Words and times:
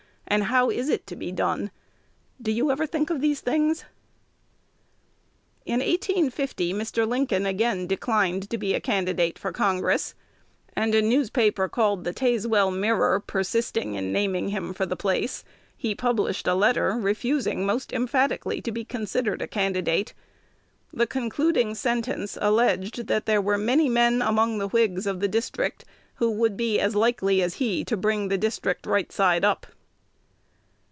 and 0.27 0.45
how 0.45 0.69
is 0.69 0.87
it 0.87 1.05
to 1.05 1.15
be 1.17 1.29
done? 1.29 1.71
Did 2.41 2.53
you 2.53 2.71
ever 2.71 2.85
think 2.87 3.09
of 3.09 3.19
these 3.19 3.41
things?'" 3.41 3.83
In 5.65 5.81
1850 5.81 6.73
Mr. 6.73 7.05
Lincoln 7.05 7.45
again 7.45 7.85
declined 7.85 8.49
to 8.49 8.57
be 8.57 8.73
a 8.73 8.79
candidate 8.79 9.37
for 9.37 9.51
Congress; 9.51 10.15
and 10.73 10.95
a 10.95 11.01
newspaper 11.01 11.67
called 11.67 12.05
"The 12.05 12.13
Tazewell 12.13 12.71
Mirror" 12.71 13.19
persisting 13.19 13.95
in 13.95 14.13
naming 14.13 14.47
him 14.47 14.71
for 14.73 14.85
the 14.85 14.95
place, 14.95 15.43
he 15.75 15.93
published 15.93 16.47
a 16.47 16.55
letter, 16.55 16.91
refusing 16.93 17.65
most 17.65 17.91
emphatically 17.91 18.61
to 18.61 18.71
be 18.71 18.85
considered 18.85 19.41
a 19.41 19.47
candidate. 19.47 20.13
The 20.93 21.07
concluding 21.07 21.75
sentence 21.75 22.37
alleged 22.39 23.07
that 23.07 23.25
there 23.25 23.41
were 23.41 23.57
many 23.57 23.89
men 23.89 24.21
among 24.21 24.59
the 24.59 24.69
Whigs 24.69 25.05
of 25.05 25.19
the 25.19 25.27
district 25.27 25.83
who 26.15 26.31
would 26.31 26.55
be 26.55 26.79
as 26.79 26.95
likely 26.95 27.41
as 27.41 27.55
he 27.55 27.83
to 27.83 27.97
bring 27.97 28.29
"the 28.29 28.37
district 28.37 28.85
right 28.85 29.11
side 29.11 29.43
up." 29.43 29.67